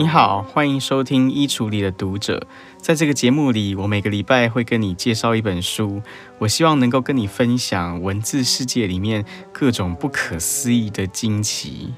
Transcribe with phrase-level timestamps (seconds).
[0.00, 2.38] 你好，欢迎收听《衣橱里的读者》。
[2.78, 6.00] 在这个节目里，我每个礼拜会跟你介绍一本书，
[6.38, 11.92] 我希望能够跟你分享文字世界里面各种不可思议的惊奇。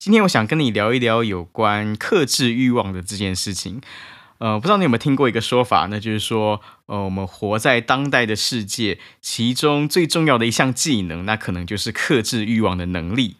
[0.00, 3.80] 今天我想跟你聊一聊有关克制欲望的这件事情。
[4.38, 13.36] 呃，不知道你有没有听过一个说法，那就是说，呃，我们活在当代的世界，其中最重要的一项技能，那可能就是克制欲望的能力。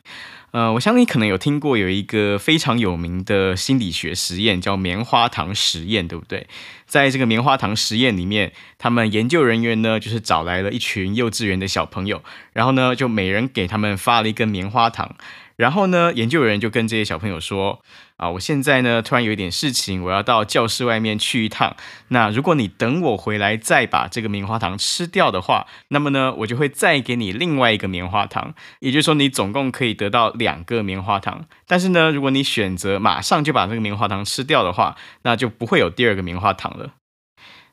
[0.52, 6.46] 呃，我相信你可能有听过有一个非常有名的心理学实验，叫棉花糖实验，对不对？
[6.86, 12.22] 在这个棉花糖实验里面，他们研究人员呢，就是找来了一群幼稚园的小朋友，
[12.54, 15.14] 然后呢，就每人给他们发了一根棉花糖。
[15.56, 17.80] 然后呢，研究人就跟这些小朋友说
[18.18, 21.74] ：“啊，我现在呢突然有一点事情，我要到教室外面去一趟。
[22.08, 28.54] 那如果你等我回来再把这个棉花糖吃掉的话，那么呢，我就会再给你另外一个棉花糖。
[28.80, 31.46] 也就是说，你总共可以得到两个棉花糖。
[31.66, 36.92] 但是呢，如果你选择马上就把这个棉花糖吃掉的话，那就不会有第二个棉花糖了。”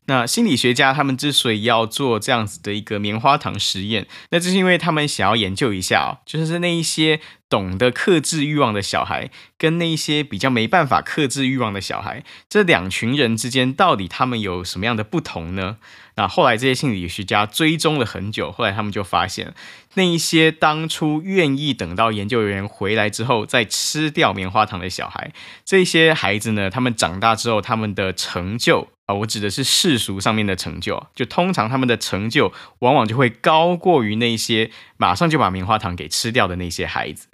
[0.06, 15.78] 那心理学家他们之所以要做这样子的一个棉花糖实验，那就是因为他们想要研究一下哦，就是那一些懂得克制欲望的小孩，跟那一些比较没办法克制欲望的小孩，这两群人之间到底他们有什么样的不同呢？
[16.16, 19.56] 那后来这些心理学家追踪了很久，后来他们就发现，
[19.96, 25.32] 那一些当初愿意等到研究员回来之后再吃掉棉花糖的小孩，
[25.64, 37.28] 这些孩子呢，他们长大之后，他们的成就啊，我指的是世俗上面的成就，就通常他们的成就往往就会高过于那些马上就把棉花糖给吃掉的那些孩子。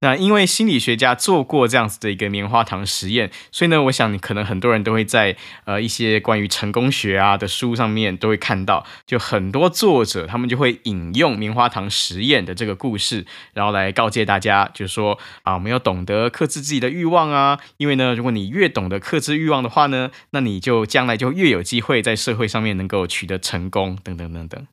[0.00, 24.66] 那因为心理学家做过这样子的一个棉花糖实验，所以呢，我想可能很多人都会在呃一些关于成功学啊的书上面都会看到，就很多作者他们就会引用棉花糖实验的这个故事，然后来告诫大家，就是说啊，我们要懂得克制自己的欲望啊，因为呢，如果你越懂得克制欲望的话呢，那你就将来就越有机会在社会上面能够取得成功，等等等等。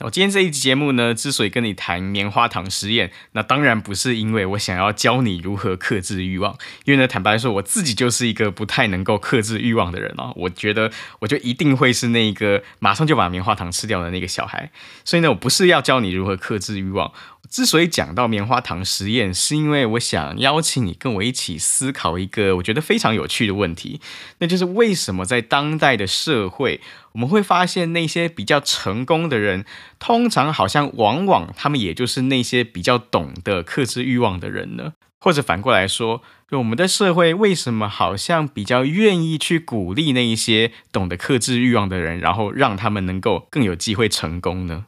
[0.00, 10.32] 我今天这一集节目呢，之所以跟你谈棉花糖实验，那当然不是因为我想要教你如何克制欲望，因为呢，坦白说，我自己就是一个不太能够克制欲望的人啊。
[10.34, 10.90] 我觉得
[11.20, 14.72] 我就一定会是那个马上就把棉花糖吃掉的那个小孩，
[15.04, 17.12] 所以呢，我不是要教你如何克制欲望。
[17.54, 24.00] 之所以讲到棉花糖实验，是因为我想邀请你跟我一起思考一个我觉得非常有趣的问题，
[24.38, 26.80] 那就是为什么在当代的社会，
[27.12, 29.64] 我们会发现那些比较成功的人，
[30.00, 34.94] 通常好像往往他们也就是那些比较懂得克制欲望的人呢？
[35.20, 44.86] 或者反过来说，就我们的社会为什么好像比较愿意去鼓励那一些懂得克制欲望的人，然后让他们能够更有机会成功呢？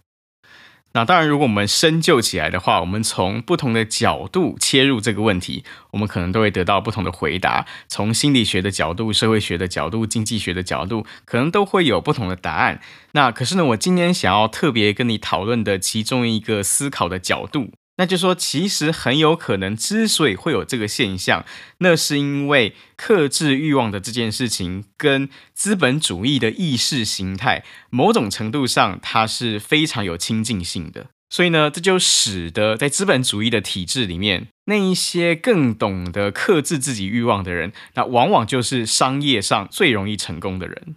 [0.97, 7.67] 那当然，如果我们深究起来的话，我们从不同的角度切入这个问题，我们可能都会得到不同的回答。
[7.87, 12.81] 从心理学的角度、社会学的角度、经济学的角度，可能都会有不同的答案。
[13.13, 17.73] 那可是呢，我今天想要特别跟你讨论的其中一个思考的角度。
[17.99, 21.45] 那就说，其实很有可能，之所以会有这个现象，
[21.79, 31.07] 那是因为克制欲望的这件事情跟资本主义的意识形态，某种程度上它是非常有亲近性的。
[31.29, 40.95] 所以呢，这就使得在资本主义的体制里面，那一些更懂得克制自己欲望的人，那往往就是商业上最容易成功的人。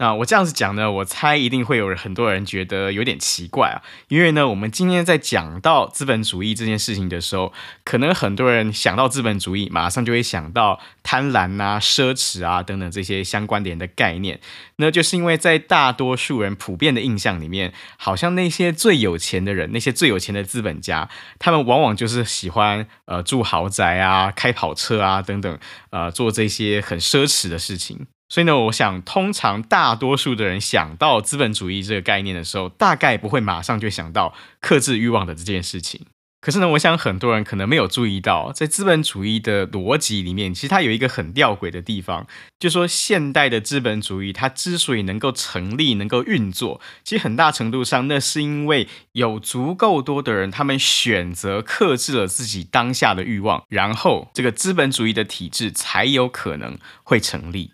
[0.00, 14.38] 那我这样子讲呢，我猜一定会有很多人觉得有点奇怪啊，因为呢，我们今天在讲到资本主义这件事情的时候，可能很多人想到资本主义，马上就会想到贪婪啊、奢侈啊等等这些相关联的概念。
[14.76, 21.08] 那就是因为在大多数人普遍的印象里面，好像那些最有钱的人，那些最有钱的资本家，
[21.40, 25.58] 他们往往就是喜欢呃住豪宅啊、开跑车啊等等，
[25.90, 28.06] 呃做这些很奢侈的事情。
[28.28, 36.02] 所以呢，我想，通常大多数的人想到资本主义这个概念的时候，大概不会马上就想到克制欲望的这件事情。
[36.40, 42.28] 可是呢，我想很多人可能没有注意到，在资本主义的逻辑里面，其实它有一个很吊诡的地方，
[42.60, 57.72] 就说现代的资本主义它之所以能够成立、能够运作，其实很大程度上那是因为有足够多的人，他们选择克制了自己当下的欲望，然后这个资本主义的体制才有可能会成立。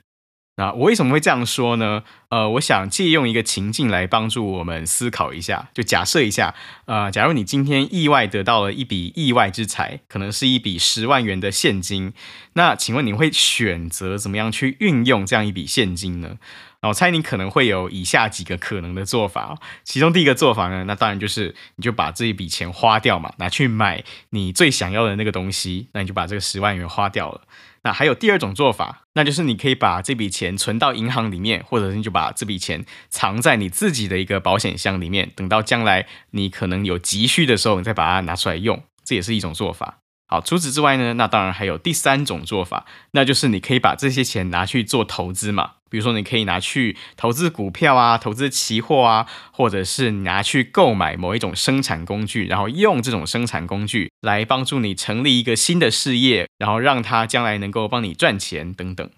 [0.56, 2.04] 那我为什么会这样说呢？
[2.28, 5.68] 呃，我想借用一个情境来帮助我们思考一下。
[5.74, 6.54] 就假设一下，
[6.84, 12.12] 呃，假如你今天意外得到了一笔意外之财，可能是一笔十万元的现金，
[12.52, 16.36] 那请问你会选择怎么样去运用这样一笔现金呢？
[16.82, 19.58] 我猜你可能会有以下几个可能的做法。
[19.84, 27.40] 其中第一个做法呢，那当然就是你就把这一笔钱花掉嘛，拿去买你最想要的那个东西，那你就把这个十万元花掉了。
[27.84, 39.98] 那还有第二种做法，那就是你可以把这笔钱存到银行里面，或者是你就把这笔钱藏在你自己的一个保险箱里面，等到将来你可能有急需的时候，你再把它拿出来用，这也是一种做法。
[40.26, 45.72] 好，除此之外呢，那当然还有第三种做法，那就是你可以把这些钱拿去做投资嘛。
[45.94, 59.08] 比如说，你可以拿去投资股票啊，投资期货啊，或者是拿去购买某一种生产工具，然后用这种生产工具来帮助你成立一个新的事业，然后让它将来能够帮你赚钱等等。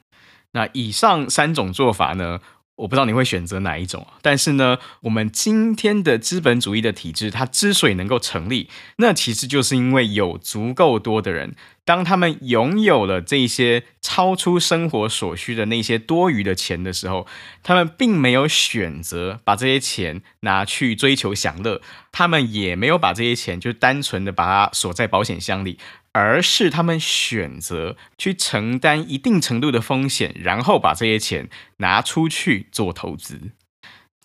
[0.52, 2.40] 那以上三种做法呢，
[2.76, 8.68] 我不知道你会选择哪一种啊，但是呢，我们今天的资本主义的体制，它之所以能够成立，
[8.98, 11.56] 那其实就是因为有足够多的人，
[11.86, 17.26] 当他们拥有了这些超出生活所需的那些多余的钱的时候，
[17.62, 21.80] 他们并没有选择把这些钱拿去追求享乐，
[22.12, 25.78] 他们也没有把这些钱就单纯的把它锁在保险箱里。
[26.18, 33.50] 而是他们选择去承担一定程度的风险，然后把这些钱拿出去做投资。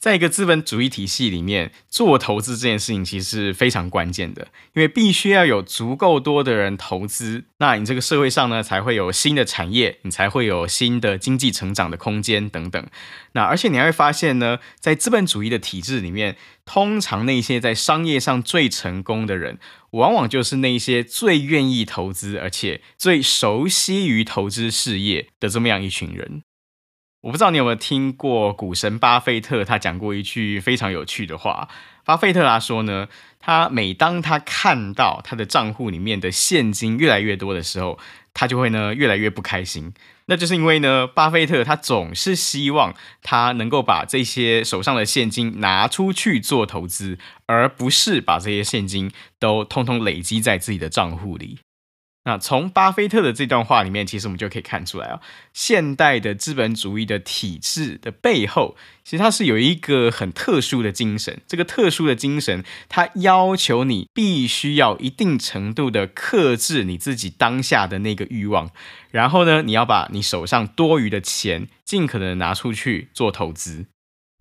[0.01, 12.83] 在一个资本主义体系里面，做投资这件事情其实是非常关键的，因为必须要有足够多的人投资，那你这个社会上呢，才会有新的产业，你才会有新的经济成长的空间等等。
[13.33, 19.59] 那而且你还会发现呢，在资本主义的体制里面，通常那些在商业上最成功的人，
[19.92, 26.42] 往往就是那些最愿意投资，而且最熟悉于投资事业的这么样一群人。
[27.21, 31.69] 我不知道你有没有听过股神巴菲特，他讲过一句非常有趣的话。
[32.03, 33.07] 巴菲特他说呢，
[33.39, 38.00] 他每当他看到他的账户里面的现金越来越多的时候，
[38.33, 39.94] 他就会呢越来越不开心。
[40.25, 51.59] 那就是因为呢，巴菲特他总是希望他能够把这些手上的现金拿出去做投资，而不是把这些现金都通通累积在自己的账户里。
[52.23, 55.19] 那从巴菲特的这段话里面，其实我们就可以看出来啊，
[55.53, 61.41] 现代的资本主义的体制的背后，其实它是有一个很特殊的精神。
[61.47, 68.69] 这个特殊的精神，它要求你必须要一定程度的克制你自己当下的那个欲望，
[69.09, 73.88] 然后呢，你要把你手上多余的钱尽可能拿出去做投资。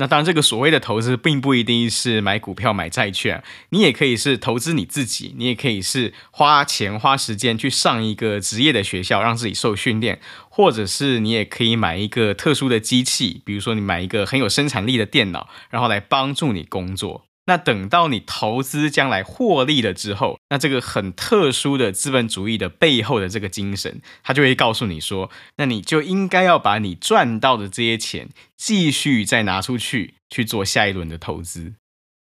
[0.00, 10.19] 那当然，这个所谓的投资并不一定是买股票、买债券，你也可以是投资你自己，你也可以是花钱花时间去上一个职业的学校，让自己受训练，
[10.49, 17.26] 或者是你也可以买一个特殊的机器，比如说你买一个很有生产力的电脑，然后来帮助你工作。
[17.50, 31.73] 那等到你投资将来获利了之后，那这个很特殊的资本主义的背后的这个精神，他就会告诉你说，那你就应该要把你赚到的这些钱继续再拿出去去做下一轮的投资。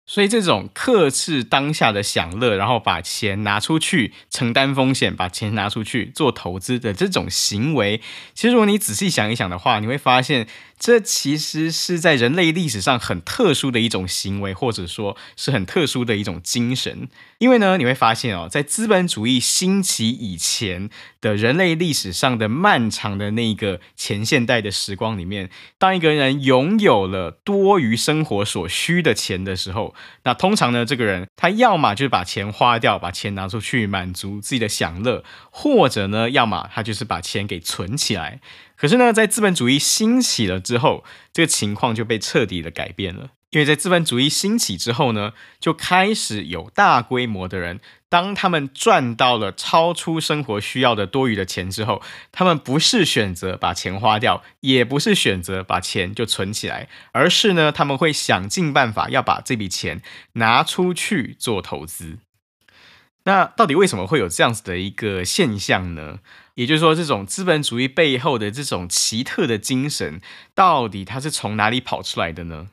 [0.04, 8.00] 所以这种克制当下的享乐，然后把钱拿出去承担风险，把钱拿出去做投资的这种行为，
[8.34, 10.46] 其实如果你仔细想一想的话，你会发现。
[10.82, 17.08] 这其实是在人类历史上很特殊的一种行为，或者说是很特殊的一种精神。
[17.38, 20.90] 因为呢，你会发现哦，在资本主义兴起以前
[21.20, 29.91] 的人类历史上的漫长的那个前现代的时光里面，当一个人拥有了多余生活所需的钱的时候，
[30.24, 38.40] 那通常呢，这个人他要么就是把钱花掉，把钱拿出去满足自己的享乐，或者呢，要么他就是把钱给存起来。
[38.76, 43.30] 可是呢，在资本主义兴起了之后，这个情况就被彻底的改变了。
[43.52, 52.00] 因为在资本主义兴起之后呢，就开始有大规模的人，当他们赚到了超出生活需要的多余的钱之后，
[52.32, 60.00] 他们不是选择把钱花掉，也不是选择把钱就存起来，而是呢，他们会想尽办法要把这笔钱
[60.32, 62.18] 拿出去做投资。
[63.24, 66.20] 那到底为什么会有这样子的一个现象呢？
[66.54, 70.22] 也就是说，这种资本主义背后的这种奇特的精神，
[70.54, 72.68] 到底它是从哪里跑出来的呢？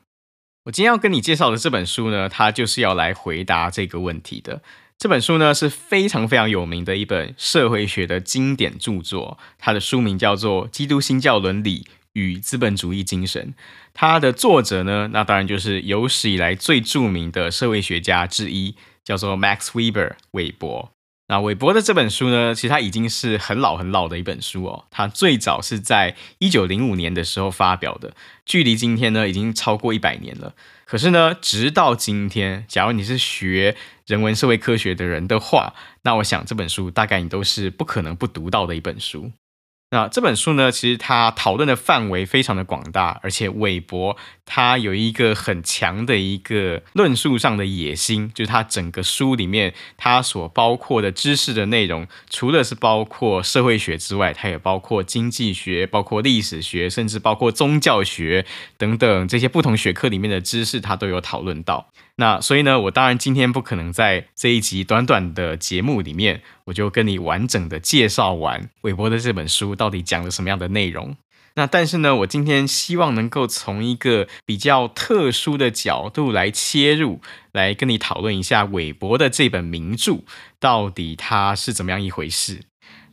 [0.64, 4.62] 我今天要跟你介绍的这本书呢，它就是要来回答这个问题的。
[4.98, 13.54] 这本书呢，是非常非常有名的一本社会学的经典著作，它的书名叫做《基督新教伦理与资本主义精神》。
[13.94, 20.92] 它的作者呢，那当然就是有史以来最著名的社会学家之一，叫做 Max Weber 韦伯。
[21.30, 24.86] 那韦伯的这本书呢，其实它已经是很老很老的一本书哦。
[24.90, 30.54] 它最早是在一九零五年的时候发表的，距离今天呢已经超过一百年了。
[30.84, 35.72] 可是呢，直到今天，假如你是学人文社会科学的人的话，
[36.02, 39.30] 那我想这本书大概你都是不可能不读到的一本书。
[39.92, 44.16] 那这本书呢，其实它讨论的范围非常的广大，而且韦伯
[44.46, 58.46] 他有一个很强的一个论述上的野心，就是他整个书里面他所包括的知识的内容，除了是包括社会学之外，它也包括经济学、包括历史学，甚至包括宗教学
[58.78, 61.90] 等等这些不同学科里面的知识，他都有讨论到。
[62.20, 71.16] 那所以呢，我当然今天不可能在这一集短短的节目里面，我就跟你完整的介绍完韦伯的这本书到底讲了什么样的内容。
[71.54, 77.22] 那但是呢，我今天希望能够从一个比较特殊的角度来切入，
[77.52, 80.18] 来跟你讨论一下韦伯的这本名著
[80.58, 82.60] 到底它是怎么样一回事。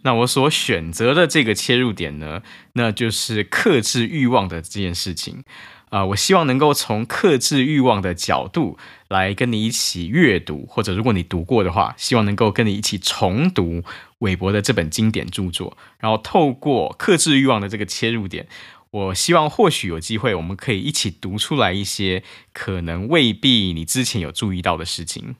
[0.02, 2.42] 那我所选择的这个切入点呢，
[2.74, 5.46] 那就是克制欲望的这件事情。
[5.90, 8.78] 啊、我希望能够从克制欲望的角度
[9.10, 13.84] 来跟你一起阅读，或者如果你读过的话，希望能够跟你一起重读
[14.20, 18.48] 韦伯的这本经典著作，然后透过克制欲望的这个切入点，
[18.92, 22.24] 我希望或许有机会，我们可以一起读出来一些
[22.54, 25.36] 可能未必你之前有注意到的事情。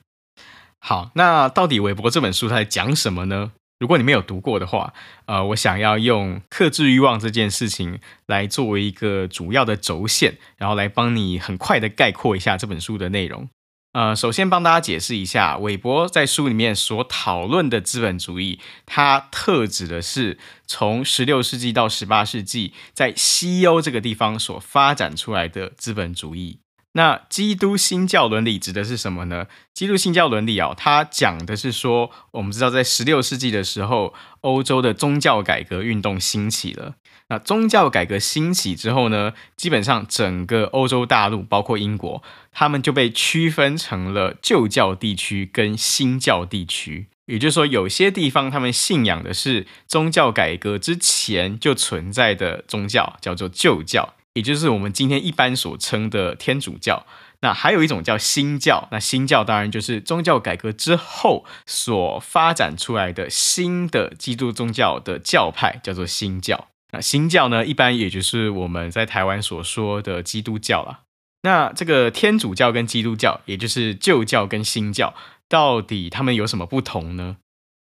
[0.80, 3.52] 好，那到底韦伯这本书它在讲什么呢？
[3.80, 4.92] 如果你没有读过的话，
[5.26, 13.48] 呃，我想要用克制欲望这件事情来作为一个主要的轴线，然后来帮你很快的概括一下这本书的内容。
[13.92, 26.60] 呃，首先帮大家解释一下，韦伯在书里面所讨论的资本主义，它特指的是从十六世纪到十八世纪在西欧这个地方所发展出来的资本主义。
[26.98, 29.46] 那基督新教伦理指的是什么呢？
[29.72, 36.96] 基督新教伦理啊，它讲的是说，我们知道在十六世纪的时候，欧洲的宗教改革运动兴起了。
[37.28, 47.06] 那宗教改革兴起之后呢，基本上整个欧洲大陆，包括英国，他们就被区分成了旧教地区跟新教地区。
[47.26, 54.14] 也就是说，有些地方他们信仰的是宗教改革之前就存在的宗教，叫做旧教。
[54.38, 57.04] 也就是我们今天一般所称的天主教，
[57.40, 66.68] 那还有一种叫新教，那新教当然就是宗教改革之后所发展出来的新的基督宗教的教派，叫做新教。
[66.92, 71.00] 那新教呢，一般也就是我们在台湾所说的基督教了。
[71.42, 75.14] 那这个天主教跟基督教，也就是旧教跟新教，
[75.48, 77.38] 到底他们有什么不同呢？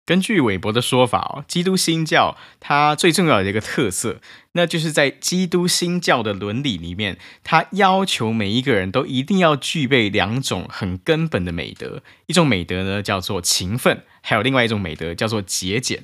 [0.05, 4.21] 根据韦伯的说法哦，基督新教它最重要的一个特色，
[4.51, 16.03] 那就是在基督新教的伦理里面，它要求每一个人都一定要具备两种很根本的美德，一种美德呢叫做勤奋，还有另外一种美德叫做节俭。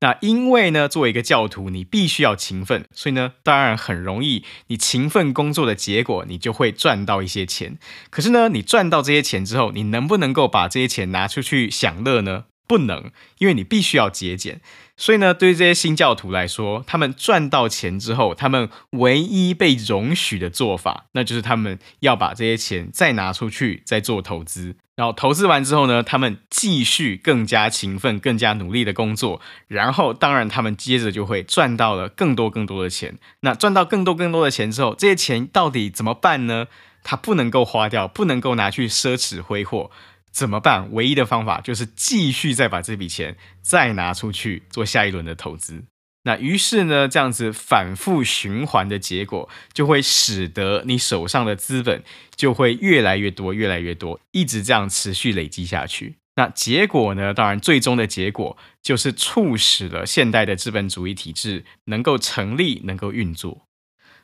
[0.00, 7.78] 那因为呢，作为一个教徒，你必须要勤奋，所以呢，当然很容易，你勤奋工作的结果，你就会赚到一些钱。
[8.10, 12.44] 可是呢，你赚到这些钱之后，你能不能够把这些钱拿出去享乐呢？
[12.68, 14.60] 不能，因为你必须要节俭。
[14.96, 24.76] 所以呢，对于这些新教徒来说，他们赚到钱之后，他们唯一被容许的做法，那就是他们要把这些钱再拿出去，再做投资。
[24.96, 29.40] 然后投资完之后呢，他们继续更加勤奋、更加努力的工作。
[29.68, 33.16] 然后，当然，他们接着就会赚到了更多更多的钱。
[33.42, 36.66] 那赚到更多更多的钱之后，这些钱到底怎么办呢？
[37.04, 39.92] 他不能够花掉，不能够拿去奢侈挥霍。
[40.30, 40.92] 怎么办？
[40.92, 45.84] 唯一的方法就是继续再把这笔钱再拿出去做下一轮的投资。
[46.24, 52.02] 那于是呢，这样子反复循环的结果，就会使得你手上的资本
[52.36, 56.16] 就会越来越多，越来越多，一直这样持续累积下去。
[56.36, 57.34] 那结果呢？
[57.34, 63.62] 当然，最终的结果就是促使了现代的资本主义体制能够成立，能够运作。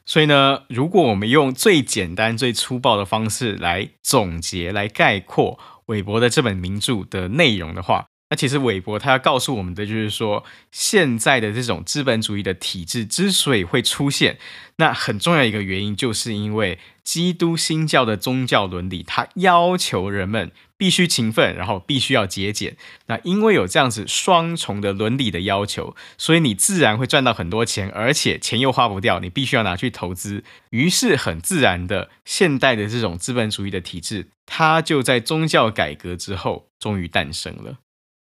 [0.07, 14.39] 所以呢，如果我们用最简单、最粗暴的方式来总结、来概括，韦伯的这本名著的内容的话，那其实韦伯他要告诉我们的就是说，现在的这种资本主义的体制之所以会出现，
[14.77, 22.77] 那很重要一个原因，就是因为基督新教的宗教伦理，它要求人们必须勤奋，然后必须要节俭。
[23.07, 30.45] 那因为有这样子双重的伦理的要求，所以你自然会赚到很多钱，而且钱又花不掉，你必须要拿去投资。
[30.71, 37.79] 于是很自然的，现代的这种资本主义的体制，它就在宗教改革之后终于诞生了。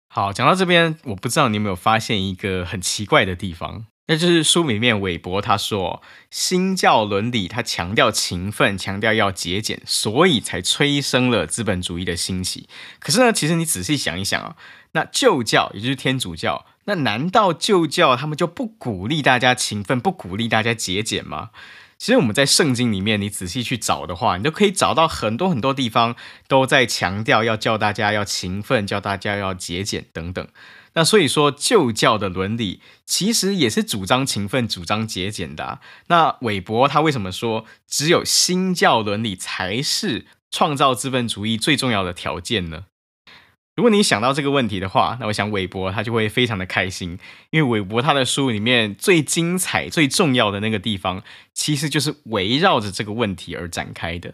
[0.08, 3.86] 好，讲到这边，我不知道你有没有发现一个很奇怪的地方。
[4.08, 12.68] 那就是书里面韦伯他说，新教伦理他强调勤奋，强调要节俭，所以才催生了资本主义的兴起。
[13.00, 14.56] 可是呢，其实你仔细想一想啊，
[14.92, 21.50] 那旧教也就是天主教，那难道旧教他们就不鼓励大家勤奋，不鼓励大家节俭吗？
[21.98, 26.14] 其实我们在圣经里面，你仔细去找的话，你都可以找到很多很多地方
[26.46, 30.46] 都在强调要叫大家要勤奋，叫大家要节俭等等。
[30.96, 35.78] 那所以说，旧教的伦理其实也是主张勤奋、主张节俭的。
[36.08, 42.86] 那韦伯他为什么说只有新教伦理才是创造资本主义最重要的条件呢？
[43.76, 47.18] 如果你想到这个问题的话，那我想韦伯他就会非常的开心，
[47.50, 51.22] 因为韦伯他的书里面最精彩、最重要的那个地方，
[51.52, 54.32] 其实就是围绕着这个问题而展开的。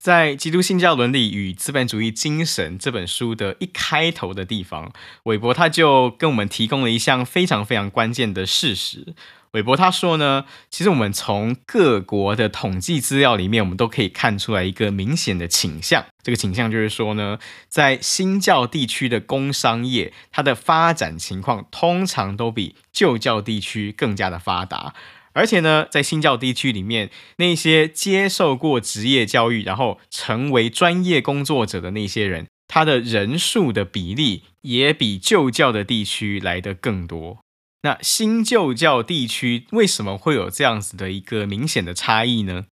[0.00, 4.90] 在《基督新教伦理与资本主义精神》这本书的一开头的地方，
[5.24, 9.14] 韦伯他就跟我们提供了一项非常非常关键的事实。
[9.50, 16.06] 韦伯他说呢，其实我们从各国的统计资料里面，我们都可以看出来一个明显的倾向。
[16.22, 17.38] 这个倾向就是说呢，
[17.68, 24.94] 在新教地区的工商业，它的发展情况通常都比旧教地区更加的发达。
[25.32, 37.38] 而且呢，在新教地区里面，那些接受过职业教育，然后成为专业工作者的那些人，他的人数的比例也比旧教的地区来得更多。
[37.82, 42.66] 那新旧教地区为什么会有这样子的一个明显的差异呢？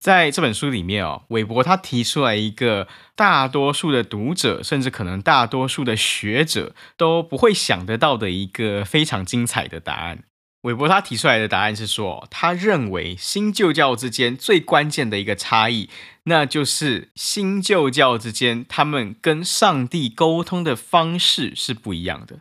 [0.00, 2.86] 在这本书里面哦，韦伯他提出来一个
[3.16, 10.24] 大多数的读者，甚至可能大多数的学者都不会想得到的一个非常精彩的答案。
[10.62, 15.88] 韦伯他提出来的答案是说，他认为新旧教之间最关键的一个差异，
[16.24, 22.40] 那就是新旧教之间他们跟上帝沟通的方式是不一样的。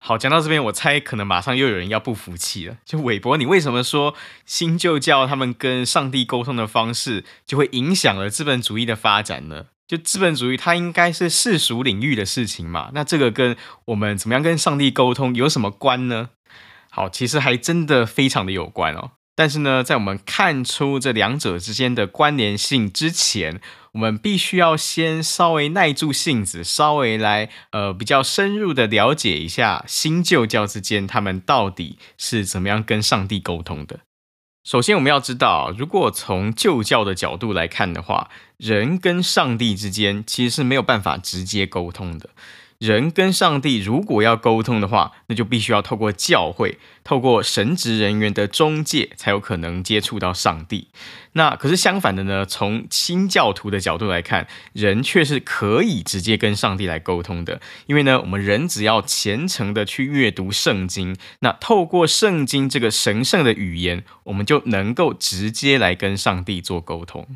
[0.00, 2.76] 好，讲到这边，我猜可能马上又有人要不服气了。
[2.86, 4.14] 就韦伯，你为什么说
[4.46, 9.66] 新旧教他们跟上帝沟通的方式就会影响了资本主义的发展呢？
[9.88, 16.30] 就资本主义它应该是世俗领域的事情嘛，那这个跟我们怎么样跟上帝沟通有什么关呢？
[16.98, 19.12] 好，其实还真的非常的有关哦。
[19.36, 23.60] 但是呢，在我们看出这两者之间的关联性之前，
[23.92, 34.00] 我们必须要先稍微耐住性子，稍微来呃比较深入的了解一下新旧教之间他们到底是怎么样跟上帝沟通的。
[34.64, 42.30] 首先，我们要知道，如果从旧教的角度来看的话，人跟上帝之间其实是没有办法直接沟通的。
[42.78, 50.86] 人跟上帝如果要沟通的话，那就必须要透过教会，透过神职人员的中介，才有可能接触到上帝。
[51.32, 52.46] 那可是相反的呢？
[52.46, 57.60] 从新教徒的角度来看，人却是可以直接跟上帝来沟通的。
[57.86, 67.26] 因为呢，我们人只要虔诚的去阅读圣经，那透过圣经这个神圣的语言，我们就能够直接来跟上帝做沟通。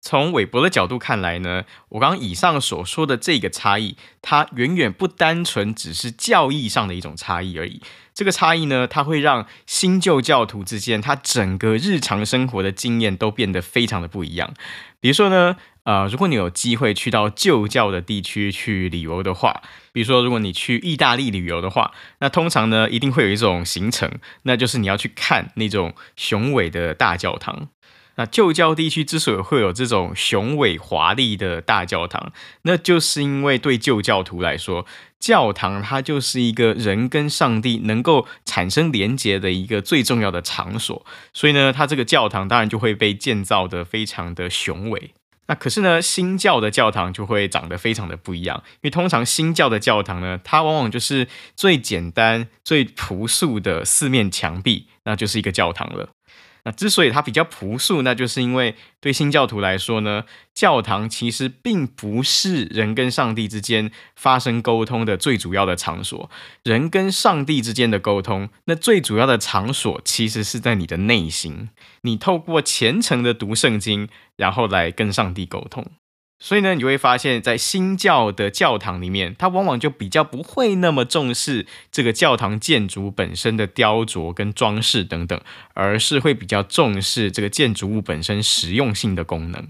[0.00, 7.82] 从韦伯的角度看来呢，我刚刚以上所说的这个差异，它远远不单纯只是教义上的一种差异而已。
[8.14, 14.54] 这个差异呢，它会让新旧教徒之间，他整个日常生活的经验都变得非常的不一样。
[15.00, 24.10] 比如说呢，呃，如果你有机会去到旧教的地区去旅游的话，比如说如果你去意大利旅游的话，那通常呢，一定会有一种行程，
[24.42, 27.68] 那就是你要去看那种雄伟的大教堂。
[28.16, 34.84] 那旧教地区之所以会有这种雄伟华丽的大教堂，那就是因为对旧教徒来说，
[35.18, 45.14] 教堂它就是一个人跟上帝能够产生连结的一个最重要的场所，所以呢，它这个教堂当然就会被建造得非常的雄伟。
[45.46, 56.10] 那可是呢，新教的教堂就会长得非常的不一样，因为通常新教的教堂呢，它往往就是最简单、最朴素的四面墙壁，那就是一个教堂了。
[56.64, 66.30] 那之所以它比较朴素，那就是因为对新教徒来说呢，教堂其实并不是人跟上帝之间发生沟通的最主要的场所。
[66.62, 71.70] 人跟上帝之间的沟通，那最主要的场所其实是在你的内心。
[72.02, 75.84] 你透过虔诚的读圣经，然后来跟上帝沟通。
[76.42, 85.38] 所以呢，你会发现在新教的教堂里面，它往往就比较不会那么重视这个教堂建筑本身的雕琢跟装饰等等，
[85.74, 89.68] 而是会比较重视这个建筑物本身实用性的功能。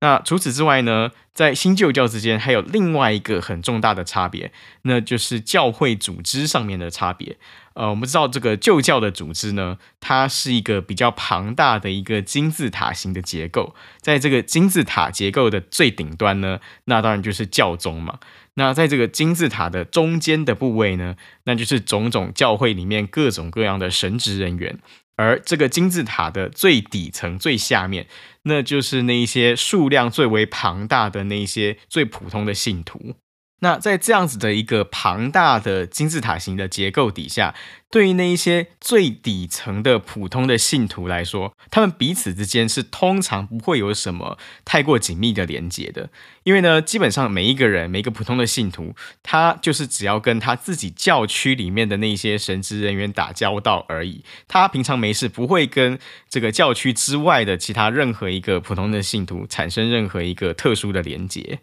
[0.00, 7.36] 那除此之外呢，在新旧教之间还有另外一个很重大的差别，那就是教会组织上面的差别。
[7.74, 18.18] 呃，我们知道这个旧教的组织呢，它是一个比较庞大的一个金字塔形的结构，在这个金字塔结构的最顶端呢，那当然就是教宗嘛。
[18.54, 24.78] 那在这个金字塔的中间的部位呢，那就是种种教会里面各种各样的神职人员。
[25.16, 28.06] 而这个金字塔的最底层、最下面，
[28.44, 33.14] 那就是那一些数量最为庞大的那一些最普通的信徒。
[33.62, 37.54] 那在这样子的一个庞大的金字塔型的结构底下，
[37.92, 46.10] 对于那一些最底层的普通的信徒来说，他们彼此之间是通常不会有什么太过紧密的连接的，
[46.42, 61.60] 因为呢，基本上每一个人，每一个普通的信徒，他就是只要跟他自己教区里面的那些神职人员打交道而已，他平常没事不会跟这个教区之外的其他任何一个普通的信徒产生任何一个特殊的连接。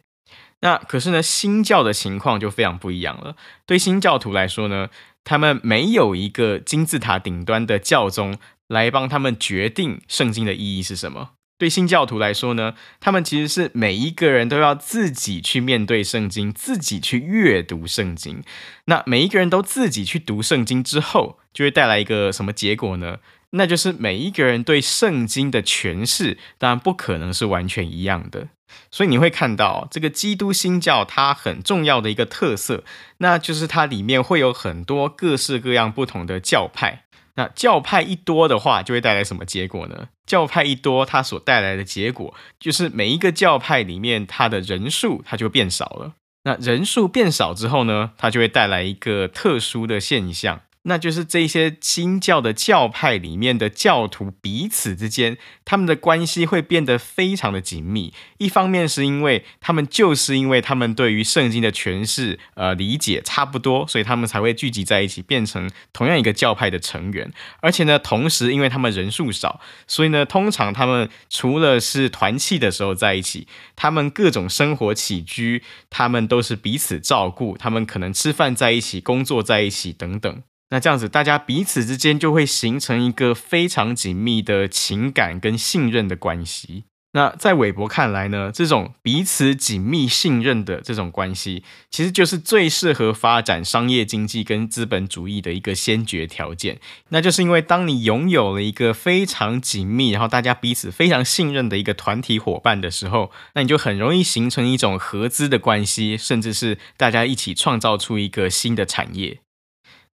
[0.62, 3.36] 那可是呢，新教的情况就非常不一样了。
[3.65, 4.89] 对新教徒来说呢，
[5.24, 11.32] 他们没有一个金字塔顶端的教宗来帮他们决定圣经的意义是什么。
[11.58, 18.41] 对新教徒来说呢，他们其实是每一个人都要自己去面对圣经，自己去阅读圣经。
[18.86, 23.17] 那每一个人都自己去读圣经之后，就会带来一个什么结果呢？
[23.52, 28.50] 那就是每一个人对圣经的诠释，当然不可能是完全一样的。
[28.91, 32.84] 所以你会看到这个基督新教它很重要的一个特色，
[33.17, 37.05] 那就是它里面会有很多各式各样不同的教派。
[37.36, 40.10] 那教派一多的话，就会带来什么结果呢？
[40.25, 46.13] 教派一多，它所带来的结果就是每一个教派里面它的人数它就变少了。
[46.43, 50.62] 那人数变少之后呢，它就会带来一个特殊的现象。
[50.84, 58.13] 那就是这些新教的教派里面的教徒彼此之间，他们的关系会变得非常的紧密。
[58.38, 67.32] 一方面是因为他们就是因为他们对于圣经的诠释、呃理解差不多，所以他们才会聚集在一起，变成同样一个教派的成员。
[67.60, 80.42] 而且呢，同时因为他们人数少，所以呢，通常他们除了是团契的时候在一起，他们各种生活起居，他们都是彼此照顾，他们可能吃饭在一起，工作在一起等等。
[80.71, 86.84] 那这样子，大家彼此之间就会形成一个非常紧密的情感跟信任的关系。
[87.13, 96.79] 那在韦伯看来呢，这种彼此紧密信任的这种关系，其实就是最适合发展商业经济跟资本主义的一个先决条件。
[97.08, 109.39] 那就是因为当你拥有了一个非常紧密，然后大家彼此非常信任的一个团体伙伴的时候，那你就很容易形成一种合资的关系，甚至是大家一起创造出一个新的产业。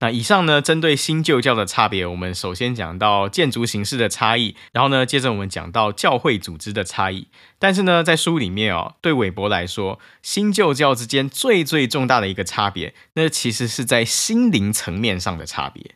[0.04, 7.30] 那以上呢，针对新旧教的差别，我们首先讲到建筑形式的差异，然后呢，接着我们讲到教会组织的差异。
[7.58, 15.92] 但是呢，在书里面哦，对韦伯来说，新旧教之间最最重大的一个差别，那其实是在心灵层面上的差别。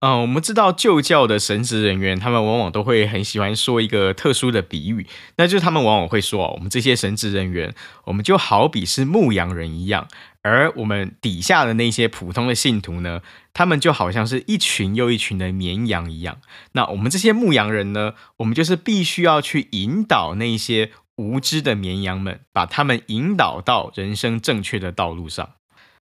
[0.00, 10.06] 嗯、我们知道旧教的神职人员，他们往往都会很喜欢说一个特殊的比喻，那就是他们往往会说，我们这些神职人员，我们就好比是牧羊人一样。
[10.42, 16.38] 而我们底下的那些普通的信徒呢，他们就好像是一群又一群的绵羊一样。
[16.72, 25.57] 那我们这些牧羊人呢，我们就是必须要去引导那些无知的绵羊们，把他们引导到人生正确的道路上。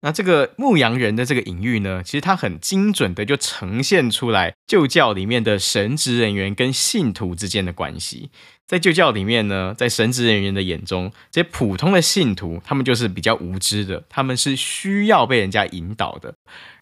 [0.06, 8.30] 那这个牧羊人的这个隐喻呢，其实它很精准的就呈现出来旧教里面的神职人员跟信徒之间的关系。
[8.68, 16.36] 在旧教里面呢，在神职人员的眼中，这些普通的信徒，他们就是比较无知的，他们是需要被人家引导的。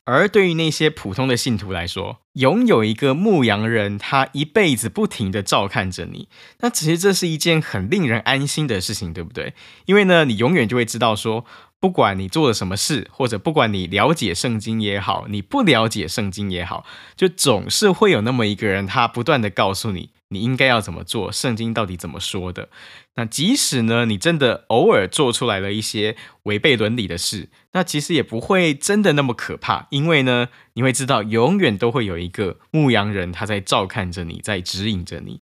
[0.04, 6.28] 而对于那些普通的信徒来说，拥有一个牧羊人，他一辈子不停地照看着你，
[6.60, 9.54] 那其实这是一件很令人安心的事情，对不对？
[9.86, 11.46] 因为呢，你永远就会知道说，
[11.84, 16.86] 不管你做了什么事，或者不管你了解圣经也好，你不了解圣经也好，
[17.18, 20.12] 就总是会有那么一个人，他不断地告诉你。
[20.30, 21.30] 你应该要怎么做？
[21.30, 22.70] 圣经到底怎么说的？
[23.16, 35.42] 那即使呢，你真的偶尔做出来了一些违背伦理的事，那其实也不会真的那么可怕，因为呢，你会知道永远都会有一个牧羊人，他在照看着你，在指引着你。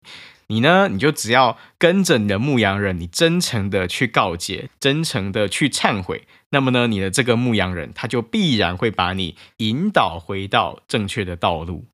[0.49, 11.85] 你呢，你就只要跟着你的牧羊人，你真诚的去告诫，真诚的去忏悔，那么呢，你的这个牧羊人，他就必然会把你引导回到正确的道路。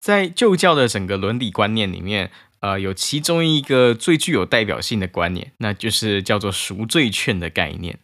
[0.00, 7.98] 在旧教的整个伦理观念里面，呃，有其中一个最具有代表性的观念，那就是叫做赎罪券的概念。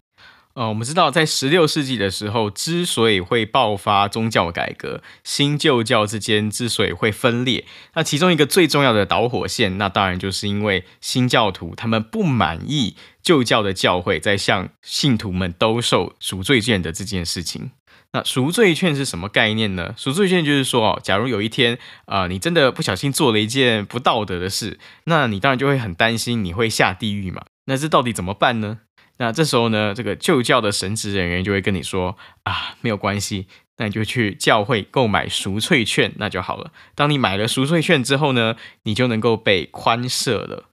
[0.55, 17.71] 呃，我们知道，在十六世纪的时候，之所以会爆发宗教改革，新旧教之间之所以会分裂，那其中一个最重要的导火线，那当然就是因为新教徒他们不满意旧教的教会在向信徒们兜售赎罪券的这件事情。
[18.15, 19.95] 那赎罪券是什么概念呢？
[19.97, 27.43] 赎罪券就是说哦，假如有一天啊，你真的不小心做了一件不道德的事，那你当然就会很担心你会下地狱嘛。
[27.65, 28.81] 那这到底怎么办呢？
[29.23, 36.73] 那这时候呢，这个旧教的神职人员就会跟你说啊，没有关系，那你就去教会购买赎罪券，那就好了。
[36.97, 40.65] 当你买了赎罪券之后呢，你就能够被宽赦了。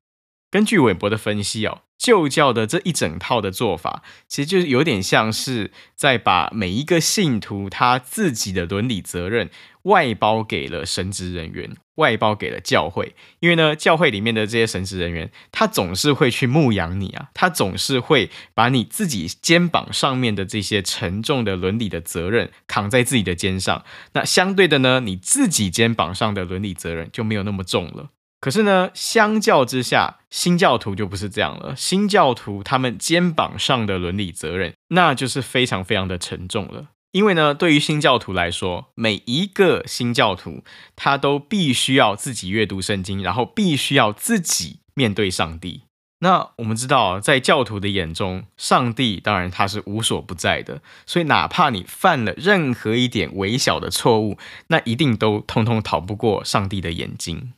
[0.49, 9.49] 根据韦伯的分析哦，旧教的这一整套的做法，其实就是有点像是在把每一个信徒他自己的伦理责任
[9.83, 13.13] 外包给了神职人员，外包给了教会。
[13.41, 23.83] 因为呢，教会里面的这些神职人员，他总是会去牧养你啊，他总是会把你自己肩膀上面的这些沉重的伦理的责任扛在自己的肩上。
[24.13, 28.11] 那相对的呢，你自己肩膀上的伦理责任就没有那么重了。
[28.39, 31.75] 可是呢，相较之下，新教徒就不是这样了。
[31.75, 36.87] 新教徒他们肩膀上的伦理责任，那就是非常非常的沉重了。
[37.11, 40.63] 因为呢，对于新教徒来说，每一个新教徒
[40.95, 45.83] 他都必须要自己阅读圣经，然后必须要自己面对上帝。
[46.19, 57.53] 那我们知道，在教徒的眼中，上帝当然他是无所不在的，所以哪怕你犯了任何一点微小的错误，那一定都通通逃不过上帝的眼睛。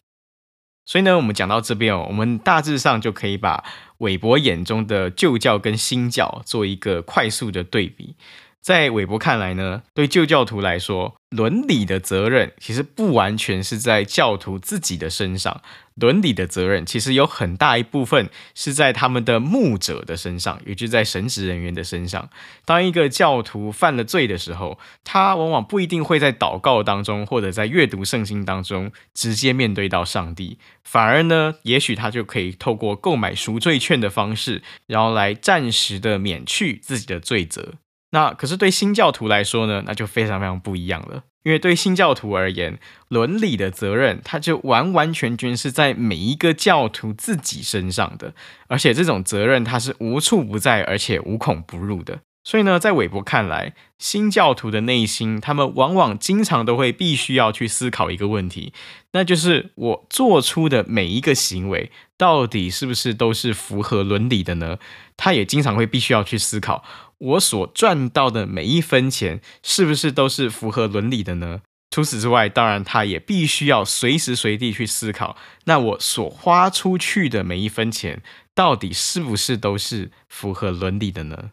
[0.85, 3.63] 所以呢，我们讲到这边哦，我们大致上就可以把
[3.99, 8.15] 韦伯眼中的旧教跟新教做一个快速的对比。
[8.59, 15.61] 在韦伯看来呢，对旧教徒来说，伦理的责任其实不完全是在教徒自己的身上，
[16.01, 22.29] 伦理的责任其实有很大一部分是在他们的牧者的身上，也就是在神职人员的身上。
[22.65, 37.75] 当一个教徒犯了罪的时候，他往往不一定会在祷告当中或者在阅读圣经当中直接面对到上帝，反而呢，也许他就可以透过购买赎罪券的方式，然后来暂时的免去自己的罪责。
[38.11, 41.23] 那可是对新教徒来说呢，那就非常非常不一样了。
[41.43, 48.33] 因为对新教徒而言，伦理的责任，它就完完全全是在每一个教徒自己身上的，
[48.67, 52.19] 而且这种责任它是无处不在，而且无孔不入的。
[52.43, 58.73] 所以呢，在韦伯看来，新教徒的内心，他们往往经常都会必须要去思考一个问题，
[59.11, 64.79] 那就是我做出的每一个行为，到底是不是都是符合伦理的呢？
[65.15, 66.83] 他也经常会必须要去思考。
[67.21, 71.61] 我所赚到的每一分钱，是不是都是符合伦理的呢？
[71.91, 78.23] 除此之外，当然他也必须要随时随地去思考，那我所花出去的每一分钱，
[78.55, 81.51] 到底是不是都是符合伦理的呢？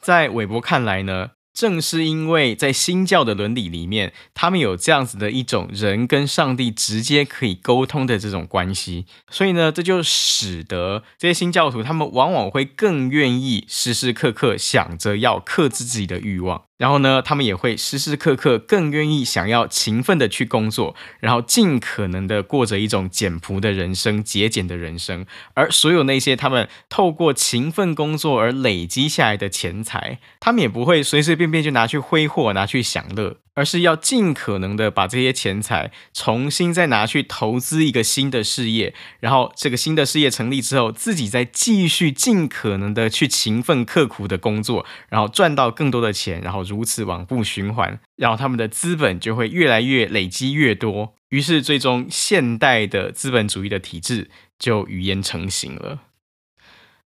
[0.00, 16.64] 在韦伯看来呢，正是因为在新教的伦理里面，他们有这样子的一种人跟上帝直接可以沟通的这种关系，所以呢，这就使得这些新教徒他们往往会更愿意时时刻刻想着要克制自己的欲望。
[16.84, 25.24] 然后呢，他们也会时时刻刻更愿意想要勤奋的去工作，然后尽可能的过着一种简朴的人生、节俭的人生。
[25.54, 33.38] 而所有那些他们透过勤奋工作而累积下来的钱财，他们也不会随随便便就拿去挥霍、拿去享乐。
[33.54, 56.00] 而是要尽可能的把这些钱财重新再拿去投资一个新的事业，然后这个新的事业成立之后，自己再继续尽可能的去勤奋刻苦的工作，然后赚到更多的钱，然后如此往复循环，然后他们的资本就会越来越累积越多，于是最终现代的资本主义的体制就语言成型了。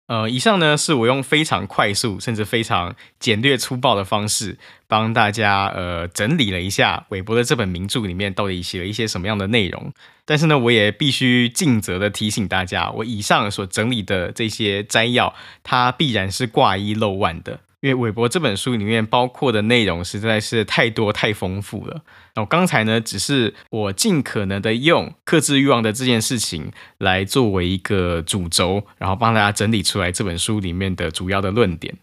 [0.09, 9.93] 呃，以上呢是我用非常快速，甚至非常简略粗暴的方式，帮大家呃整理了一下韦伯的这本名著里面到底写了一些什么样的内容。
[10.25, 17.59] 但是呢，我也必须尽责的提醒大家，我以上所整理的这些摘要，它必然是挂一漏万的。
[17.81, 22.01] 因为韦伯这本书里面包括的内容实在是太多太丰富了。
[22.35, 31.95] 那我刚才呢，只是我尽可能的用克制欲望的这件事情来作为一个主轴，然后帮大家整理出来这本书里面的主要的论点。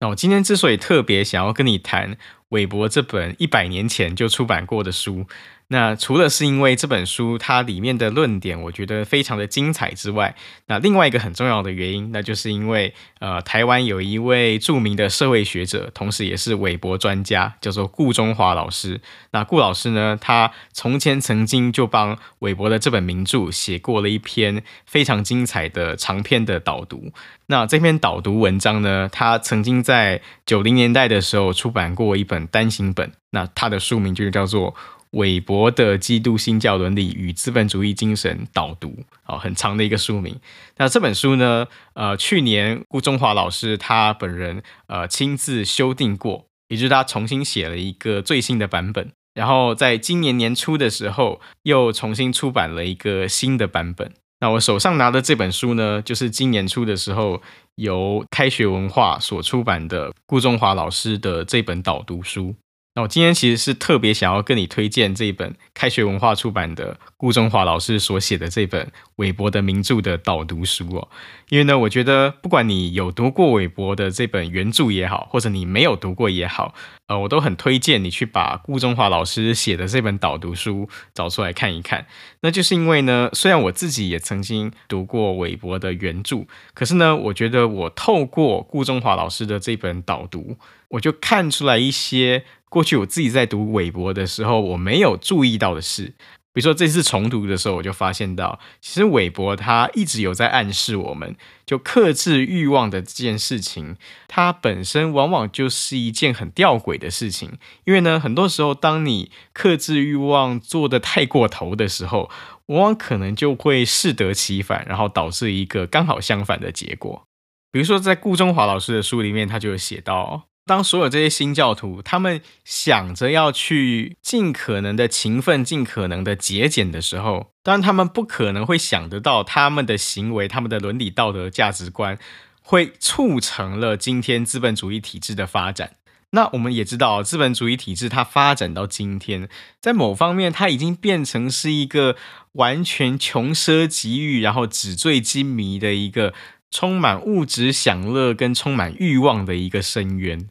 [0.00, 2.16] 那我今天之所以特别想要跟你谈
[2.48, 5.26] 韦伯这本一百年前就出版过的书。
[5.72, 10.34] 那除了是因为这本书它里面的论点我觉得非常的精彩之外，
[10.66, 19.00] 那另外一个很重要的原因，那就是因为呃台湾有一位著名的社会学者，同时也是韦伯专家，叫做顾中华老师。
[19.30, 27.12] 那顾老师呢，他从前曾经就帮韦伯的这本名著写过了一篇非常精彩的长篇的导读。
[27.46, 34.74] 那这篇导读文章呢，他曾经在九零年代的时候出版过一本单行本，那他的书名就叫做。
[35.12, 38.88] 韦伯的《基督新教伦理与资本主义精神导读》
[39.26, 40.38] 哦，很长的一个书名。
[40.76, 49.10] 那这本书呢，呃，去年顾中华老师他本人呃亲自修订过，也就是他重新写了一个最新的版本。
[49.34, 54.12] 然后在今年年初的时候，又重新出版了一个新的版本。
[54.40, 57.42] 那我手上拿的这本书呢，就是今年初的时候
[57.74, 62.54] 由开学文化所出版的顾中华老师的这本导读书。
[62.94, 71.08] 那我今天其实是特别想要跟你推荐这一本开学文化出版的顾中华老师所写的这本韦伯的名著的导读书哦，
[71.50, 76.74] 因为呢，我觉得不管你有读过韦伯的这本原著也好，或者你没有读过也好，
[77.06, 82.06] 呃，我都很推荐你去把顾中华老师写的这本导读书找出来看一看。
[82.40, 90.56] 那就是因为呢，虽然我自己也曾经读过韦伯的原著，可是呢，我觉得我透过顾中华老师的这本导读，
[90.88, 92.44] 我就看出来一些。
[92.70, 96.14] 过去我自己在读韦伯的时候，我没有注意到的事，
[96.52, 107.52] 比如说这次重读的时候，我就发现到，其实韦伯他一直有在暗示我们，就克制欲望的这件事情，它本身往往就是一件很吊诡的事情。
[107.84, 112.28] 因为呢，很多时候当你克制欲望做得太过头的时候，
[112.66, 117.22] 往往可能就会适得其反，然后导致一个刚好相反的结果。
[117.70, 120.49] 比如说在顾中华老师的书里面，他就有写到。
[120.70, 132.16] 当所有这些新教徒他们想着要去尽可能的勤奋、尽可能的节俭的时候，当然他们不可能会想得到他们的行为、他们的伦理道德价值观
[132.62, 135.94] 会促成了今天资本主义体制的发展。
[136.30, 139.48] 那我们也知道，资本主义体制它发展到今天，
[139.80, 142.14] 在某方面它已经变成是一个
[142.52, 146.32] 完全穷奢极欲，然后纸醉金迷的一个
[146.70, 150.48] 充满物质享乐跟充满欲望的一个深渊。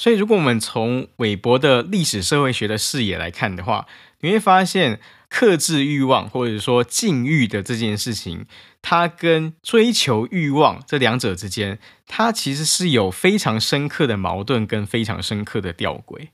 [0.00, 3.86] 所以，如果我们从韦伯的历史社会学的视野来看的话，
[4.20, 8.46] 你会发现，克制欲望或者说禁欲的这件事情，
[8.80, 16.28] 它跟追求欲望这两者之间，它其实是有非常深刻的矛盾跟非常深刻的吊诡。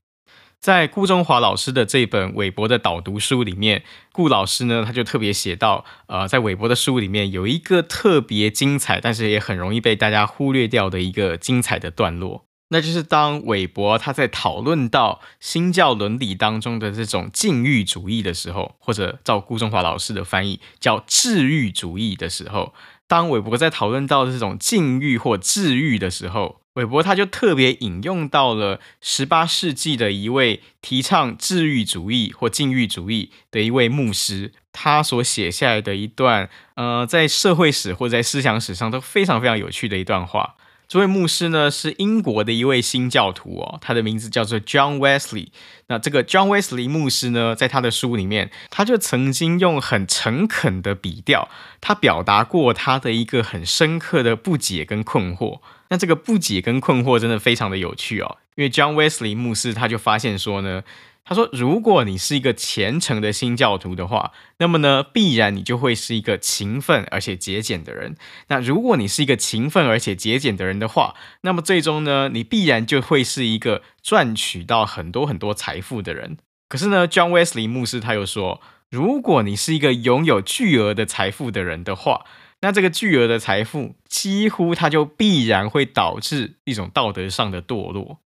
[0.60, 12.44] 在顾中华老师的这本韦伯的导读书里面，顾老师呢，他就特别写到，呃，在韦伯的书里面有一个特别精彩，但是也很容易被大家忽略掉的一个精彩的段落。
[12.68, 22.74] 那就是当韦伯他在讨论到新教伦理当中的这种禁欲主义的时候，或者照顾中华老师的翻译叫治愈主义的时候，
[23.06, 40.56] 当韦伯在讨论到这种禁欲或治愈的时候，韦伯他就特别引用到了十八世纪的一位提倡治愈主义或禁欲主义的一位牧师，他所写下来的一段，呃，在社会史或在思想史上都非常非常有趣的一段话。
[40.88, 45.48] 这位牧师呢，是英国的一位新教徒哦，他的名字叫做 John Wesley。
[45.88, 51.48] 那这个 John Wesley 牧师呢，在他的书里面，他就曾经用很诚恳的笔调，
[51.80, 55.60] 他表达过他的一个很深刻的不解跟困惑。
[55.88, 60.82] 那这个不解跟困惑真的非常的有趣哦，因为 John Wesley 牧师他就发现说呢。
[61.28, 68.14] 他说：“如果你是一个虔诚的新教徒的话，那么呢，必然你就会是一个勤奋而且节俭的人。
[68.46, 76.38] 那如果你是一个勤奋而且节俭的人的话，那么最终呢，你必然就会是一个赚取到很多很多财富的人。
[76.68, 82.24] 可是呢，John Wesley 牧师他又说，如果你是一个拥有巨额的财富的人的话，
[82.60, 88.20] 那这个巨额的财富几乎它就必然会导致一种道德上的堕落。”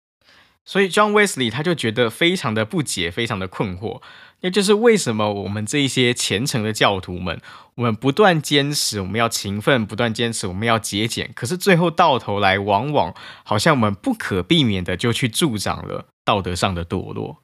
[0.70, 4.04] 所以，John Wesley 他就觉得非常的不解，非常的困惑，
[4.42, 7.42] 那就是为什么我们这一些虔诚的教徒们，
[7.74, 17.38] 我们不断坚持我们要勤奋，不断坚持我们要节俭，可是最后到头来，往往好像我们不可避免的就去助长了道德上的堕落。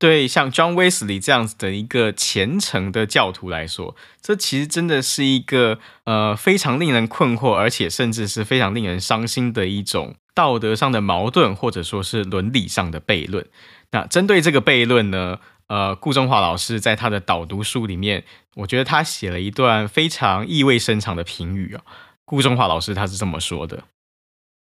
[0.00, 10.16] 对，像 John Wesley 这样子的一个虔诚的教徒来说，这其实真的是一个呃非常令人困惑，而且甚至是非常令人伤心的一种。
[10.34, 13.46] 道德上的矛盾，或者说是伦理上的悖论。
[13.92, 18.24] 那针对这个悖论呢，呃，顾中华老师在他的导读书里面，
[18.56, 21.82] 我觉得他写了一段非常意味深长的评语啊。
[22.24, 23.84] 顾中华老师他是这么说的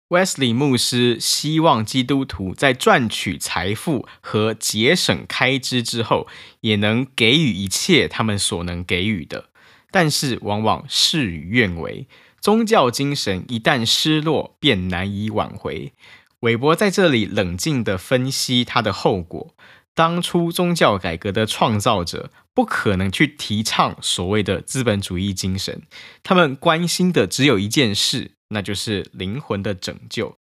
[0.08, 6.28] ：Wesley 牧师希望基督徒在赚取财富和节省开支之后，
[6.62, 9.50] 也能给予一切他们所能给予的，
[9.92, 12.08] 但是往往事与愿违。
[12.48, 15.92] 宗教精神一旦失落，便难以挽回。
[16.40, 19.54] 韦伯在这里冷静地分析他的后果。
[19.94, 25.82] 当初宗教改革的创造者不可能去提倡所谓的资本主义精神，
[26.24, 30.38] 他们关心的只有一件事，那就是灵魂的拯救。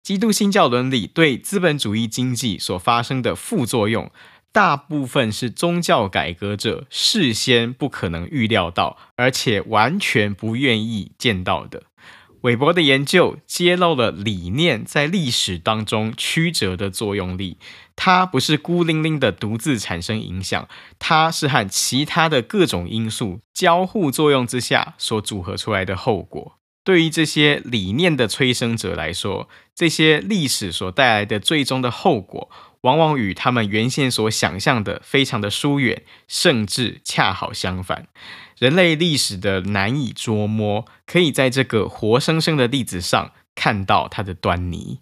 [0.00, 4.12] 基督新教伦理对资本主义经济所发生的副作用。
[4.52, 11.84] 大部分是宗教改革者事先不可能预料到，而且完全不愿意见到的。
[12.42, 17.56] 韦伯的研究揭露了理念在历史当中曲折的作用力，
[17.94, 26.58] 它不是孤零零的独自产生影响，它是和其他的各种因素交互作用之下所组合出来的后果。
[26.84, 32.50] 对于这些理念的催生者来说，这些历史所带来的最终的后果。
[32.82, 38.06] 往往与他们原先所想象的非常的疏远，甚至恰好相反。
[38.58, 45.00] 人类历史的难以捉摸，可以在这个活生生的例子上看到它的端倪。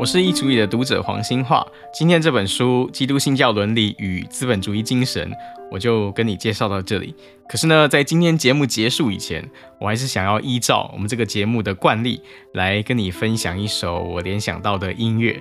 [0.00, 5.30] 我是异族语的读者黄星樺，今天这本书《基督新教伦理与资本主义精神》，
[5.70, 7.14] 我就跟你介绍到这里。
[7.46, 9.46] 可是呢，在今天节目结束以前，
[9.78, 12.18] 我还是想要依照我们这个节目的惯例，
[12.54, 15.38] 来跟你分享一首我联想到的音乐。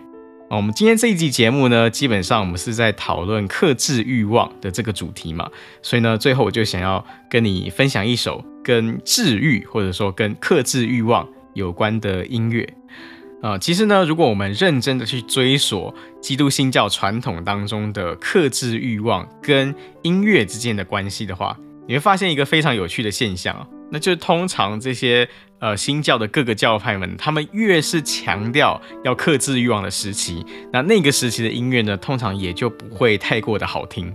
[0.50, 5.50] 我们今天这一集节目呢，基本上我们是在讨论克制欲望的这个主题嘛，
[5.82, 12.68] 所以呢，最后我就想要跟你分享一首跟治愈或者说跟克制欲望有关的音乐。
[13.42, 25.28] 啊、呃，其实呢，如果我们认真的去追索基督新教传统当中的克制欲望跟音乐之间的关系的话，你会发现一个非常有趣的现象，那就是通常这些
[25.60, 34.14] 呃新教的各个教派们，他们越是强调要克制欲望的时期，那那个时期的音乐呢，通常也就不会太过的好听。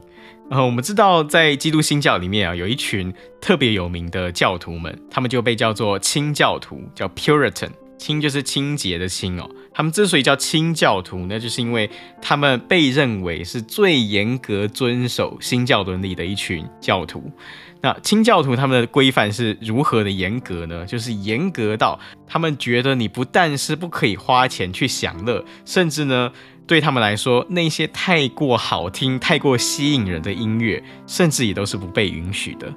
[0.50, 3.10] 呃，我们知道在基督新教里面啊，有一群
[3.40, 7.70] 特别有名的教徒们，他们就被叫做清教徒，叫 Puritan。
[7.96, 11.88] 清就是清洁的清哦，他们之所以叫清教徒，那就是因为
[12.20, 17.30] 他们被认为是最严格遵守新教伦理的一群教徒。
[17.80, 20.86] 那清教徒他们的规范是如何的严格呢？
[20.86, 26.32] 就是严格到他们觉得你不但是不可以花钱去享乐，甚至呢，
[26.66, 32.72] 对他们来说，那些太过好听、太过吸引人的音乐，甚至也都是不被允许的。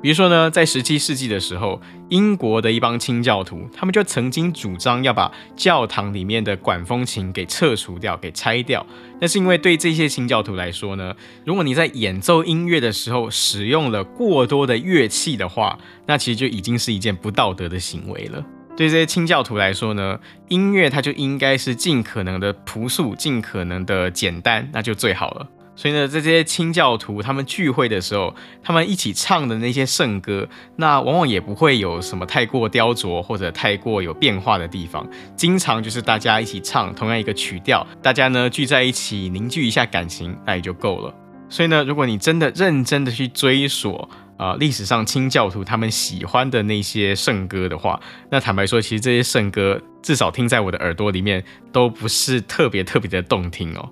[0.00, 8.86] 比如说呢，在十七世纪的时候，英国的一帮清教徒，他们就曾经主张要把教堂里面的管风琴给撤除掉，给拆掉。
[9.20, 11.12] 那是因为对这些清教徒来说呢，
[11.44, 15.76] 如果你在演奏音乐的时候使用了过多的乐器的话，
[16.06, 18.44] 那其实就已经是一件不道德的行为了。
[18.76, 25.48] 对这些清教徒来说呢，音乐它就应该是尽可能的朴素，尽可能的简单，那就最好了。
[25.78, 35.08] 所以呢，在这些清教徒他们聚会的时候，他们一起唱的那些圣歌，那往往也不会有什么太过雕琢或者太过有变化的地方。
[35.36, 41.14] 经常就是大家一起唱同样一个曲调，大家呢聚在一起凝聚一下感情，那也就够了。
[41.48, 48.00] 所以呢，如果你真的认真的去追索啊，呃，历史上清教徒他们喜欢的那些圣歌的话，
[48.32, 53.88] 那坦白说，其实这些圣歌至少听在我的耳朵里面都不是特别特别的动听哦。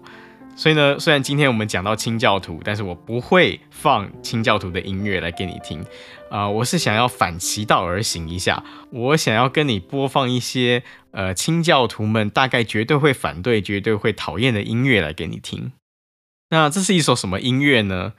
[0.57, 5.84] 所以呢，虽然今天我们讲到清教徒，但是我不会放清教徒的音乐来给你听，
[6.30, 15.72] 啊、我是想要反其道而行一下，我想要跟你播放一些呃清教徒们大概绝对会反对、绝对会讨厌的音乐来给你听。
[16.48, 18.14] 那这是一首什么音乐呢？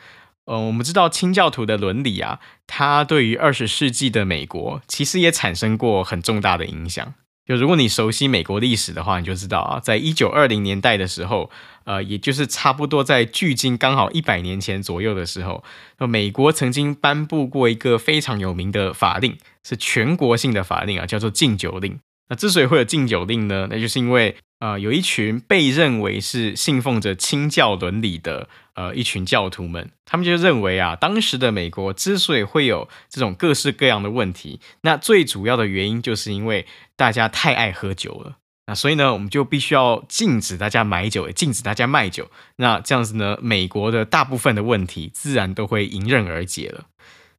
[0.46, 7.16] 呃，我们知道清教徒的伦理啊，它对于二十世纪的美国其实也产生过很重大的影响。
[7.48, 11.50] 就如果你熟悉美国历史的话，你就知道啊，在一九二零年代的时候，
[11.86, 15.64] 呃，也就是差不多在距今刚好一百年前左右的时候，
[16.00, 21.98] 那美国曾经颁布过一个非常有名的法令，是全国性的法令啊，叫做禁酒令。
[22.30, 36.66] 那之所以会有禁酒令呢，那就是因为呃，有一群被认为是信奉着清教伦理的呃一群教徒们，他们就认为啊，当时的美国之所以会有这种各式各样的问题，那最主要的原因就是因为
[36.96, 38.38] 大家太爱喝酒了。
[38.66, 42.30] 那所以呢，我们就必须要禁止大家买酒，也禁止大家卖酒。
[42.58, 46.86] 那这样子呢，美国的大部分的问题自然都会迎刃而解了。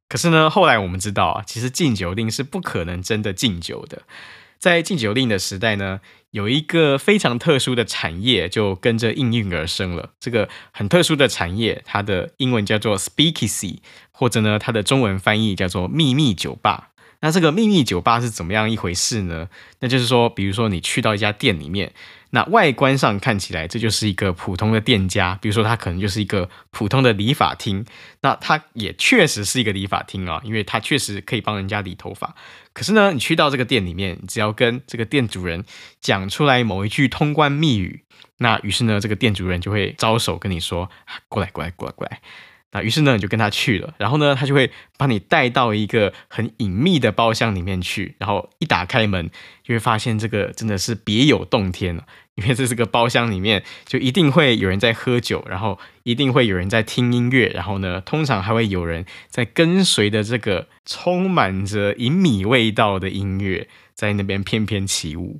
[0.07, 4.01] 可是呢，后来我们知道啊，其实禁酒令是不可能真的禁酒的。
[4.59, 6.01] 在禁酒令的时代呢，
[6.31, 10.11] 有一个非常特殊的产业就跟着应运而生了。
[10.19, 13.77] 这个很特殊的产业，它的英文叫做 Speakeasy，
[14.11, 16.89] 或者呢，它的中文翻译叫做秘密酒吧。
[17.21, 19.49] 那这个秘密酒吧是怎么样一回事呢？
[19.79, 21.93] 那就是说，比如说你去到一家店里面，
[22.31, 27.85] 那外观上看起来这就是一个普通的店家，比如说它可能就是一个普通的理发厅，
[28.21, 32.35] 那它也确实是一个理发厅啊，因为它确实可以帮人家理头发。
[32.73, 35.65] 可是呢，你去到这个店里面，只要跟这个店主人
[35.99, 38.03] 讲出来某一句通关密语，
[38.37, 40.89] 那于是呢，这个店主人就会招手跟你说
[41.27, 42.21] ：“过来，过来，过来，过来。”
[42.71, 49.29] 那于是呢，你就跟他去了，然后呢，他就会把你带到一个很隐秘的包厢里面去，然后一打开门，
[49.63, 52.05] 就会发现这个真的是别有洞天了，
[52.35, 65.39] 因为这是个包厢里面，就一定会有人在喝酒，然后一定会有人在听音乐，然后呢，通常还会有人在跟随着这个充满着隐秘味道的音乐，在那边翩翩起舞。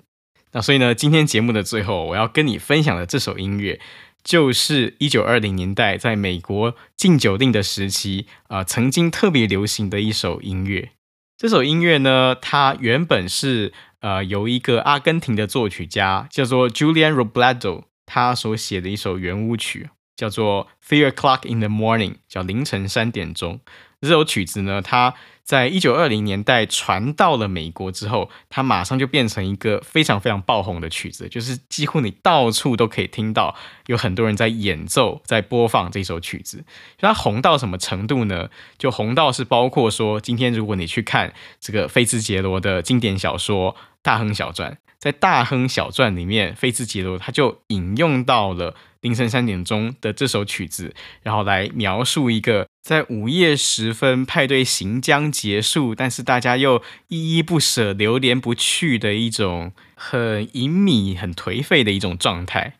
[0.51, 3.79] 那所以呢，今天节目的最后，我要跟你分享的这首音乐。
[4.23, 10.91] 就是一九二零年代在美国禁酒令的时期啊、曾经特别流行的一首音乐。
[11.37, 23.61] 这首音乐呢，它原本是呃，由一个阿根廷的作曲家叫做 Julian Robledo，他所写的一首圆舞曲，叫做 Three O'clock in the Morning，叫凌晨三点钟。
[24.01, 33.53] 这首曲子呢，它在一九二零年代传到了美国之后，它马上就变成一个非常非常爆红的曲子，就是几乎你到处都可以听到
[33.87, 36.63] 有很多人在演奏、在播放这首曲子。
[36.97, 38.49] 它红到什么程度呢？
[38.77, 52.68] 就红到是包括说，今天如果你去看这个菲兹杰罗的经典小说《大亨小传》，在《大亨小传》里面，菲兹杰罗他就引用到了凌晨三点钟的这首曲子，然后来描述一个。
[52.81, 62.75] 在午夜时分，派对行将结束，但是大家又依依不舍、流连不去的一种很隐秘、很颓废的一种状态。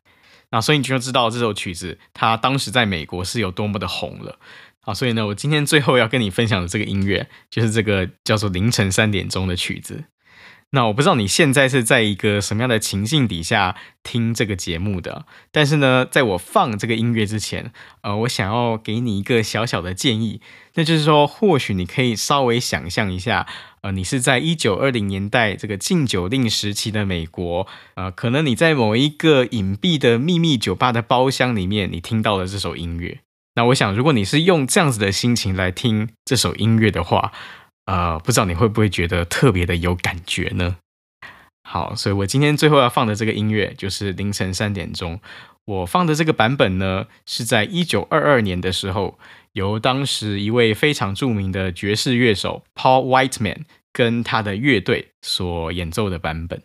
[0.52, 4.40] 那所以你就知道这首曲子它当时在美国是有多么的红了。
[4.82, 10.06] 啊，所以呢，我今天最后要跟你分享的这个音乐，就是这个叫做《凌晨三点钟》的曲子。
[10.72, 20.42] 那我不知道你现在是在一个什么样的情境底下听这个节目的，但是呢，在我放这个音乐之前，呃，我想要给你一个小小的建议，
[20.76, 23.48] 那就是说，或许你可以稍微想象一下，
[23.82, 27.66] 呃，你是在一九二零年代这个禁酒令时期的美国，
[27.96, 33.22] 呃，可能你在某一个隐蔽的秘密酒吧的包厢里面，你听到了这首音乐。
[33.56, 37.32] 那我想，如果你是用这样子的心情来听这首音乐的话，
[37.90, 40.78] 呃，不知道你会不会觉得特别的有感觉呢？
[41.64, 45.20] 好，所以我今天最后要放的这个音乐就是凌晨三点钟。
[45.66, 49.18] 我放的这个版本呢，是在一九二二年的时候，
[49.54, 56.62] 由当时一位非常著名的爵士乐手 Paul Whiteman 跟他的乐队所演奏的版本。